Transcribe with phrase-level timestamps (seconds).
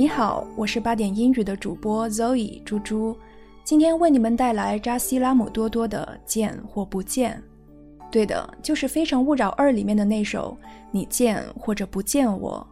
[0.00, 3.14] 你好，我是八点英语的主播 Zoe 猪猪，
[3.62, 7.36] 今天为你们带来扎西拉姆多多的《见或不见》。
[8.10, 10.56] 对的，就是《非诚勿扰二》里面的那首
[10.90, 12.66] 《你见或者不见我》。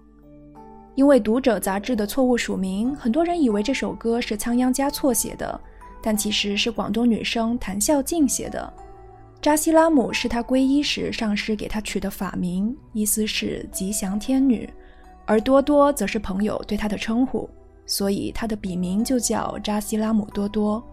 [0.95, 5.61] 因为《读者》杂志的错误署名，很多人以为这首歌是仓央嘉措写的，
[6.03, 8.73] 但其实是广东女生谭笑静写的。
[9.43, 14.67] 扎西拉姆是她皈依时上师给她取的法名，意思是吉祥天女，
[15.28, 17.50] 而多多则是朋友对她的称呼，
[17.86, 20.84] 所以她的笔名就叫扎西拉姆多多。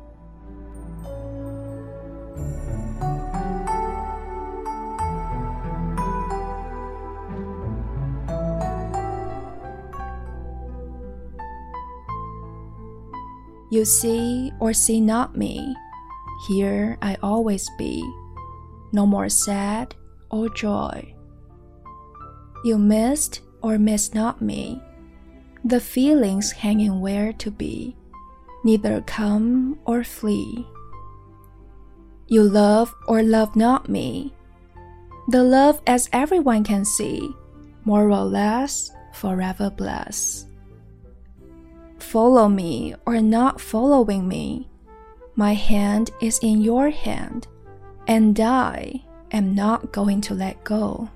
[13.73, 15.77] You see or see not me,
[16.49, 18.03] here I always be,
[18.93, 19.91] no more sad
[20.29, 21.15] or joy.
[22.65, 24.80] You missed or miss not me,
[25.64, 27.96] the feelings hanging where to be,
[28.64, 30.68] neither come or flee.
[32.28, 34.36] You love or love not me,
[35.30, 37.34] the love as everyone can see,
[37.86, 40.46] more or less, forever bless
[42.06, 44.70] follow me or not following me.
[45.36, 47.48] My hand is in your hand,
[48.08, 51.10] and I am not going to let go.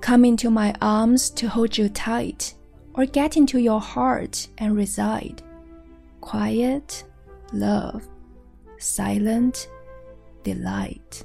[0.00, 2.54] Come into my arms to hold you tight,
[2.94, 5.42] or get into your heart and reside.
[6.20, 7.04] Quiet,
[7.52, 8.08] love,
[8.78, 9.68] silent,
[10.42, 11.24] delight.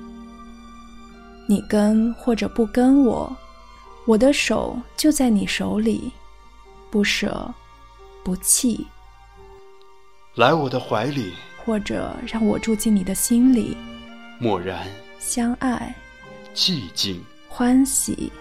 [1.51, 3.29] 你跟或者不跟我，
[4.05, 6.09] 我的手就在你手里，
[6.89, 7.53] 不舍
[8.23, 8.87] 不弃。
[10.35, 13.75] 来我的怀里，或者让我住进你的心里，
[14.39, 14.87] 默然
[15.19, 15.93] 相爱，
[16.55, 18.31] 寂静欢喜。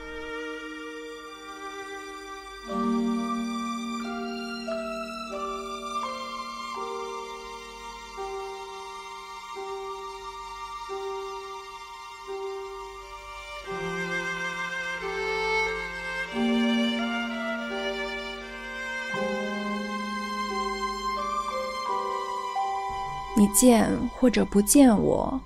[23.41, 25.41] 你见或者不见我，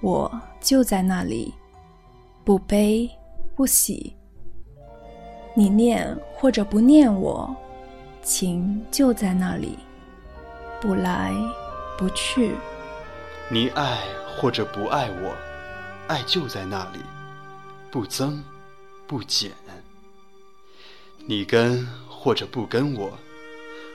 [0.00, 1.54] 我就在那里，
[2.44, 3.08] 不悲
[3.54, 4.16] 不喜。
[5.54, 7.54] 你念或者不念我，
[8.20, 9.78] 情就在那里，
[10.80, 11.32] 不来
[11.96, 12.56] 不去。
[13.48, 13.96] 你爱
[14.36, 15.32] 或者不爱我，
[16.08, 16.98] 爱就在那里，
[17.92, 18.42] 不增
[19.06, 19.52] 不减。
[21.24, 23.16] 你跟或者不跟我，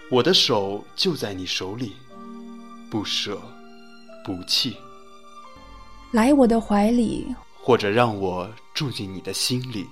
[0.09, 1.97] 我的手就在你手里。
[2.91, 3.41] 不舍，
[4.21, 4.75] 不弃。
[6.11, 9.87] 来我的怀里，或者让我住进你的心里。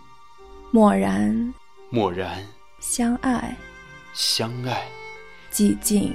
[0.69, 1.53] 默然，
[1.89, 2.45] 默然。
[2.81, 3.57] 相爱，
[4.13, 4.85] 相爱。
[5.49, 6.13] 寂静，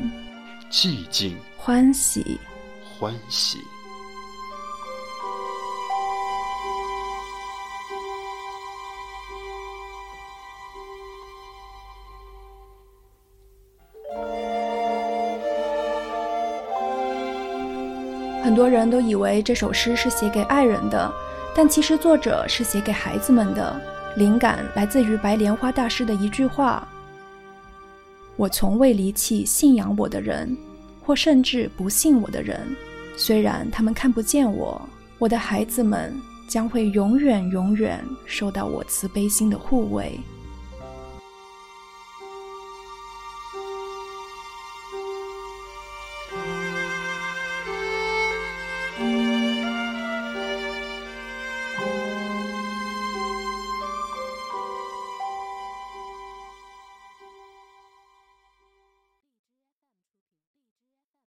[0.71, 1.35] 寂静。
[1.57, 2.39] 欢喜，
[2.85, 3.57] 欢喜。
[18.45, 21.11] 很多人都以为这首诗是写给爱人的，
[21.57, 23.81] 但其实作者是写给孩子们的。
[24.17, 26.87] 灵感来自于白莲花大师的一句话
[28.37, 30.55] ：“我从未离弃信仰我的人，
[31.01, 32.61] 或甚至不信我的人。
[33.17, 34.87] 虽然他们看不见我，
[35.19, 36.15] 我的孩子们
[36.47, 40.21] 将会永远永远受到我慈悲心的护卫。”